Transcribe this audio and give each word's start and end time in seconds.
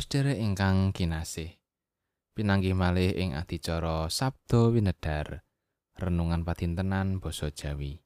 Sedherek 0.00 0.40
ingkang 0.40 0.96
kinasih. 0.96 1.60
Pinanggih 2.32 2.72
malih 2.72 3.12
ing 3.20 3.36
adicara 3.36 4.08
Sabdo 4.08 4.72
Winedar, 4.72 5.44
renungan 5.92 6.40
padintenan 6.40 7.20
basa 7.20 7.52
Jawi. 7.52 8.00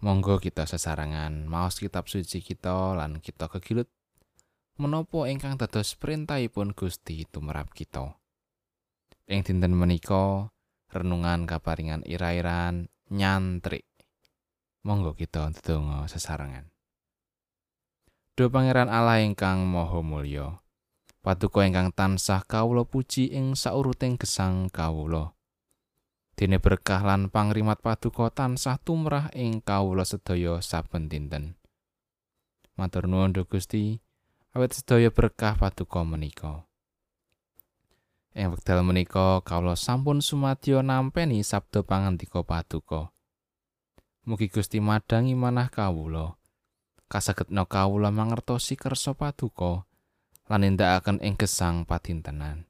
Monggo 0.00 0.40
kita 0.40 0.64
sesarangan 0.64 1.44
maos 1.44 1.76
kitab 1.76 2.08
suci 2.08 2.40
kita 2.40 2.96
lan 2.96 3.20
kita 3.20 3.52
kegilut 3.52 3.92
menapa 4.80 5.28
ingkang 5.28 5.60
dados 5.60 5.92
perintahipun 6.00 6.72
Gusti 6.72 7.28
tumrap 7.28 7.76
kita. 7.76 8.16
Ing 9.28 9.44
dinten 9.44 9.76
menika, 9.76 10.48
renungan 10.88 11.44
kaparingan 11.44 12.08
ira-iran 12.08 12.88
nyantrik. 13.12 13.84
Monggo 14.88 15.12
kita 15.12 15.44
ndedonga 15.52 16.08
sesarangan. 16.08 16.72
Duh 18.32 18.48
Pangeran 18.48 18.88
Allah 18.88 19.20
ingkang 19.20 19.68
Maha 19.68 20.00
Mulya. 20.00 20.56
Paduka 21.20 21.68
ingkang 21.68 21.92
tansah 21.92 22.48
kawula 22.48 22.88
puji 22.88 23.36
ing 23.36 23.52
sauruting 23.52 24.16
gesang 24.16 24.72
kawula. 24.72 25.36
Dene 26.32 26.56
berkah 26.56 27.04
lan 27.04 27.28
pangrimat 27.28 27.84
paduka 27.84 28.32
tansah 28.32 28.80
tumrah 28.80 29.28
ing 29.36 29.60
kawula 29.60 30.08
sedaya 30.08 30.64
saben 30.64 31.12
dinten. 31.12 31.60
Matur 32.80 33.04
nuwun 33.04 33.36
Gusti, 33.44 34.00
awet 34.56 34.72
sedaya 34.72 35.12
berkah 35.12 35.60
paduka 35.60 36.00
menika. 36.08 36.64
Ing 38.32 38.56
wekdal 38.56 38.80
menika 38.80 39.44
kawula 39.44 39.76
sampun 39.76 40.24
sumadyo 40.24 40.80
nampeni 40.80 41.44
sabda 41.44 41.84
pangandika 41.84 42.40
paduka. 42.40 43.12
Mugi 44.24 44.48
Gusti 44.48 44.80
madangi 44.80 45.36
manah 45.36 45.68
kawula. 45.68 46.40
kasagetna 47.10 47.66
kawula 47.66 48.14
mangertosi 48.14 48.78
kersa 48.78 49.18
paduka 49.18 49.89
lan 50.50 50.66
nindakaken 50.66 51.22
ing 51.22 51.38
gesang 51.38 51.86
padintenan. 51.86 52.66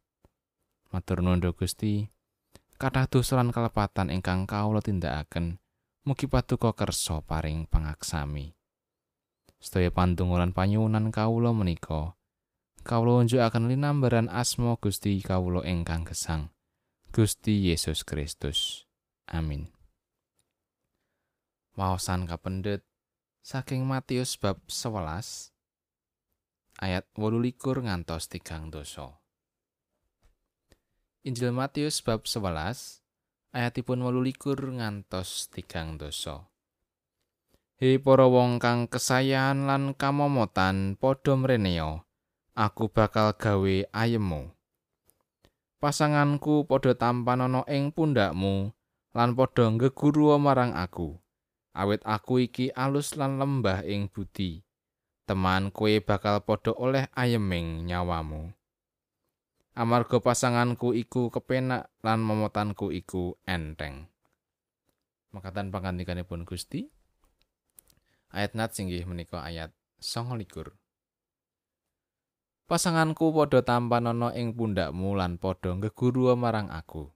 Matur 0.92 1.24
nuwun 1.24 1.40
Gusti, 1.56 2.12
kathah 2.76 3.08
dosa 3.08 3.40
lan 3.40 3.48
kalepatan 3.48 4.12
ingkang 4.12 4.44
kawula 4.44 4.84
tindakaken, 4.84 5.56
mugi 6.04 6.28
paduka 6.28 6.76
kersa 6.76 7.24
paring 7.24 7.64
pangaksami. 7.64 8.52
Sedaya 9.56 9.88
pandonga 9.88 10.44
panyuwunan 10.52 11.08
kawula 11.08 11.56
menika, 11.56 12.20
kawula 12.84 13.24
unjukaken 13.24 13.72
linambaran 13.72 14.28
asma 14.28 14.76
Gusti 14.76 15.16
kawula 15.24 15.64
ingkang 15.64 16.04
gesang. 16.04 16.52
Gusti 17.16 17.72
Yesus 17.72 18.04
Kristus. 18.04 18.84
Amin. 19.24 19.72
Waosan 21.80 22.28
kapendet 22.28 22.84
saking 23.40 23.88
Matius 23.88 24.36
bab 24.36 24.60
11 24.68 25.50
ayat 26.80 27.04
18 27.12 27.60
ngantos 27.84 28.32
tigang 28.32 28.72
doso. 28.72 29.20
Injil 31.20 31.52
Matius 31.52 32.00
bab 32.00 32.24
11 32.24 33.04
ayatipun 33.52 34.00
18 34.00 34.80
ngantos 34.80 35.52
tigang 35.52 36.00
doso. 36.00 36.48
He 37.76 38.00
para 38.00 38.24
wong 38.24 38.56
kang 38.56 38.88
kesayan 38.88 39.68
lan 39.68 39.92
kamomotan 39.92 40.96
padha 40.96 41.36
mreneo, 41.36 42.08
aku 42.56 42.88
bakal 42.88 43.36
gawe 43.36 43.76
ayemu. 43.92 44.52
Pasanganku 45.80 46.64
padha 46.64 46.96
tampan 46.96 47.44
ana 47.44 47.62
ing 47.68 47.92
pundakmu 47.92 48.72
lan 49.12 49.36
padha 49.36 49.68
ngeguru 49.68 50.36
marang 50.40 50.72
aku. 50.72 51.20
awit 51.74 52.02
aku 52.02 52.42
iki 52.42 52.74
alus 52.74 53.14
lan 53.14 53.38
lembah 53.38 53.86
ing 53.86 54.10
budi 54.10 54.66
teman 55.30 55.70
kowe 55.70 55.94
bakal 56.02 56.42
padha 56.42 56.74
oleh 56.74 57.06
ayeming 57.14 57.86
nyawamu 57.86 58.50
amarga 59.78 60.18
pasanganku 60.18 60.90
iku 60.90 61.30
kepenak 61.30 61.86
lan 62.02 62.18
momotanku 62.18 62.90
iku 62.90 63.38
enteng 63.46 64.10
makatan 65.30 65.70
pangandikanipun 65.70 66.42
Gusti 66.42 66.90
ayat 68.34 68.58
nat 68.58 68.74
singgih 68.74 69.06
menika 69.06 69.38
ayat 69.46 69.70
29 70.02 70.74
Pasanganku 72.66 73.30
padha 73.30 73.62
tampan 73.62 74.10
ana 74.10 74.34
ing 74.34 74.50
pundakmu 74.58 75.14
lan 75.14 75.38
padha 75.42 75.74
ngeguru 75.74 76.34
marang 76.38 76.70
aku. 76.70 77.10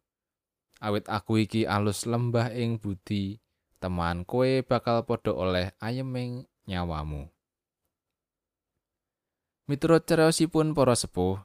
Awit 0.83 1.07
aku 1.07 1.47
iki 1.47 1.63
alus 1.63 2.11
lembah 2.11 2.51
ing 2.51 2.83
budi 2.83 3.39
teman 3.79 4.27
kowe 4.27 4.67
bakal 4.67 5.07
padha 5.07 5.31
oleh 5.31 5.71
ayeming 5.79 6.43
nyawamu. 6.67 7.34
Miturut 9.65 10.05
cerosipun 10.05 10.77
para 10.77 10.93
sepuh, 10.93 11.41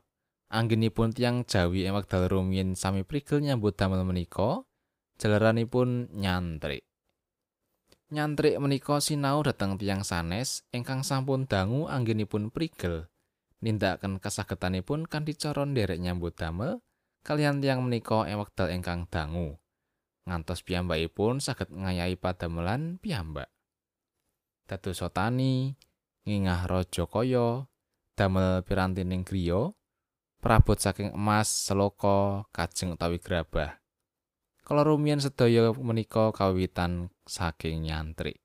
anggenipun 0.51 1.15
tiang 1.15 1.47
Jawi 1.47 1.87
ing 1.87 1.95
wekdal 1.95 2.27
rumiyin 2.27 2.75
sami 2.75 3.07
prigel 3.07 3.39
nyambut 3.39 3.79
damel 3.79 4.03
menika, 4.03 4.67
jalaranipun 5.15 6.11
nyantrik. 6.11 6.83
Nyantrik 8.11 8.59
menika 8.59 8.99
sinau 8.99 9.39
dhateng 9.39 9.79
tiang 9.79 10.03
sanes 10.03 10.67
ingkang 10.75 11.07
sampun 11.07 11.47
dangu 11.47 11.87
anggenipun 11.87 12.51
prigel. 12.51 13.07
Nindakaken 13.63 14.19
kasagetanipun 14.19 15.07
kanthi 15.07 15.39
cara 15.39 15.63
nderek 15.63 16.03
nyambut 16.03 16.35
damel 16.35 16.83
kalian 17.23 17.63
tiang 17.63 17.87
menika 17.87 18.27
ing 18.27 18.35
wekdal 18.35 18.67
ingkang 18.67 19.07
dangu. 19.07 19.55
ngantos 20.29 20.61
piyambakipun 20.61 21.41
saged 21.41 21.73
ngayahi 21.73 22.13
padamelan 22.13 23.01
piyambak. 23.01 23.49
Dados 24.69 25.01
sotani, 25.01 25.73
ngingah 26.29 26.69
raja 26.69 27.09
kaya, 27.09 27.65
damel 28.19 28.59
pirantining 28.67 29.23
griya, 29.23 29.71
prabot 30.43 30.75
saking 30.75 31.15
emas, 31.15 31.47
seloka, 31.47 32.43
kajeng 32.51 32.99
utawi 32.99 33.15
grabah. 33.15 33.79
Kala 34.67 34.83
rumiyin 34.83 35.23
sedaya 35.23 35.71
menika 35.71 36.35
kawitan 36.35 37.07
saking 37.23 37.87
nyantrik. 37.87 38.43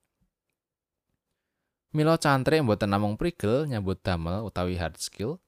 Mila 1.90 2.14
cantrik 2.22 2.62
mboten 2.62 2.90
namung 2.94 3.18
prigel 3.18 3.66
nyambut 3.66 3.98
damel 4.02 4.46
utawi 4.46 4.78
hard 4.78 4.98
skill, 4.98 5.42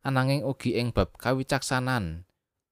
ananging 0.00 0.44
ugi 0.44 0.76
ing 0.76 0.92
bab 0.92 1.12
kawicaksanan 1.20 2.24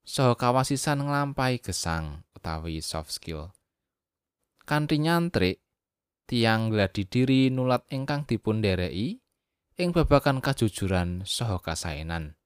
saha 0.05 0.37
kawasisan 0.37 1.05
nglampahi 1.05 1.61
gesang 1.61 2.25
utawi 2.37 2.81
soft 2.85 3.13
skill. 3.13 3.53
Kanthi 4.65 5.01
nyantrik, 5.01 5.65
tiang 6.29 6.69
gladi 6.73 7.05
diri 7.09 7.49
nulat 7.49 7.85
ingkang 7.93 8.29
dipun 8.29 8.61
dereki 8.65 9.24
ing 9.75 9.91
babakan 9.91 10.39
kajujuran 10.39 11.27
saha 11.27 11.59
kasaenan. 11.59 12.39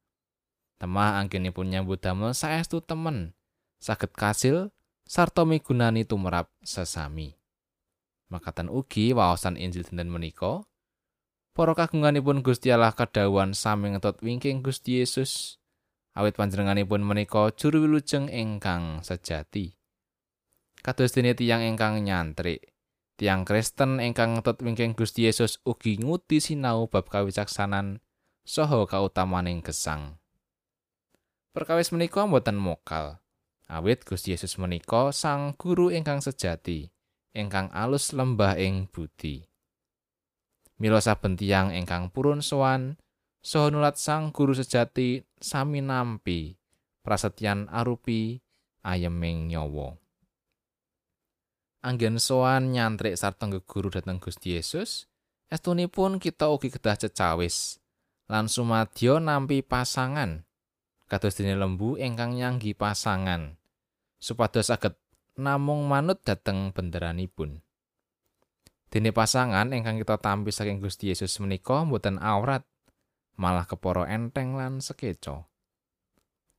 Temah 0.80 1.20
anggenipun 1.20 1.68
nyambut 1.68 2.00
damel 2.00 2.32
saestu 2.32 2.80
temen, 2.80 3.36
saged 3.82 4.14
kasil 4.16 4.72
sarta 5.04 5.44
migunani 5.44 6.08
tumrap 6.08 6.48
sesami. 6.64 7.36
Makatan 8.32 8.72
ugi 8.72 9.12
waosan 9.12 9.60
Injil 9.60 9.84
dinten 9.84 10.08
menika, 10.08 10.64
para 11.52 11.74
kagunganipun 11.74 12.40
Gusti 12.46 12.70
Allah 12.70 12.94
kedawuhan 12.94 13.52
sami 13.56 13.90
ngetut 13.90 14.22
wingking 14.22 14.62
Gusti 14.62 15.02
Yesus 15.02 15.58
awit 16.14 16.38
panjenenganipun 16.38 17.02
menika 17.02 17.50
juru 17.52 17.84
wilujeng 17.84 18.30
ingkang 18.30 19.02
sejati. 19.02 19.74
Kados 20.78 21.10
dene 21.10 21.34
tiyang 21.34 21.66
ingkang 21.66 21.98
nyantrik, 22.06 22.70
tiang 23.18 23.42
Kristen 23.42 23.98
ingkang 23.98 24.38
ngetut 24.38 24.62
wingking 24.62 24.94
Gusti 24.94 25.26
Yesus 25.26 25.58
ugi 25.66 25.98
nguti 25.98 26.38
sinau 26.38 26.86
bab 26.86 27.10
kawicaksanan 27.10 27.98
saha 28.46 28.86
kautamaning 28.86 29.58
gesang. 29.58 30.22
Perkawis 31.50 31.90
menika 31.90 32.22
mboten 32.22 32.54
mokal, 32.54 33.18
awit 33.66 34.06
Gusti 34.06 34.38
Yesus 34.38 34.54
menika 34.62 35.10
sang 35.10 35.58
guru 35.58 35.90
ingkang 35.90 36.22
sejati, 36.22 36.86
ingkang 37.34 37.74
alus 37.74 38.14
lembah 38.14 38.54
ing 38.54 38.86
budi. 38.86 39.42
Mila 40.78 41.02
saben 41.02 41.34
tiyang 41.34 41.74
ingkang 41.74 42.14
purun 42.14 42.38
sowan 42.38 42.94
saha 43.42 43.74
nulat 43.74 43.98
sang 43.98 44.30
guru 44.30 44.54
sejati 44.54 45.26
sami 45.42 45.82
nampi 45.82 46.54
prasetyan 47.02 47.66
arupi 47.66 48.38
ayeming 48.86 49.50
nyawa. 49.50 49.98
Anggen 51.78 52.18
soan 52.18 52.74
nyantrik 52.74 53.14
sarta 53.14 53.46
guru 53.46 53.86
dhateng 53.86 54.18
Gusti 54.18 54.58
Yesus, 54.58 55.06
estunipun 55.46 56.18
kita 56.18 56.50
ugi 56.50 56.74
kedah 56.74 56.98
cecawis 56.98 57.78
lan 58.28 58.50
sumadyo 58.50 59.22
nampi 59.22 59.64
pasangan 59.64 60.44
kados 61.08 61.40
dene 61.40 61.56
lembu 61.56 61.96
ingkang 61.96 62.36
nyanggi 62.36 62.76
pasangan 62.76 63.56
supados 64.20 64.68
saged 64.68 64.92
namung 65.38 65.86
manut 65.86 66.20
dhateng 66.26 66.74
benderanipun. 66.74 67.62
Dene 68.90 69.14
pasangan 69.14 69.72
ingkang 69.72 70.02
kita 70.02 70.18
tampi 70.20 70.50
saking 70.52 70.82
Gusti 70.82 71.14
Yesus 71.14 71.38
menika 71.40 71.86
mboten 71.86 72.18
awrat 72.18 72.66
malah 73.38 73.64
keporo 73.64 74.02
enteng 74.04 74.58
lan 74.58 74.82
sekeco. 74.82 75.46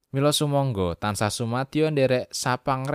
Mila 0.10 0.34
sumangga 0.34 0.98
tansah 0.98 1.30
sumadyo 1.30 1.92
nderek 1.94 2.34
sapang 2.34 2.88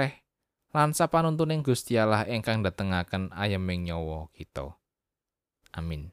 Lansa 0.74 1.06
panuntuning 1.06 1.62
Gusti 1.62 1.94
Allah 1.94 2.26
ingkang 2.26 2.66
datengaken 2.66 3.30
ayeming 3.30 3.86
nyawa 3.86 4.26
kita. 4.34 4.74
Amin. 5.70 6.10